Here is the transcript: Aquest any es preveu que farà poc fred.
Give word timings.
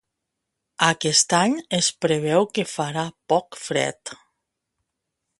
Aquest 0.85 1.35
any 1.39 1.51
es 1.79 1.89
preveu 2.05 2.47
que 2.57 2.65
farà 2.71 3.03
poc 3.33 3.59
fred. 3.65 4.15